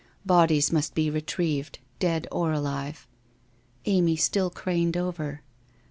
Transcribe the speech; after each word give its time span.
Bodies 0.25 0.71
must 0.71 0.95
be 0.95 1.11
retrieved, 1.11 1.77
dead 1.99 2.27
or 2.31 2.51
alive. 2.51 3.07
Amy 3.85 4.15
still 4.15 4.49
craned 4.49 4.97
over. 4.97 5.43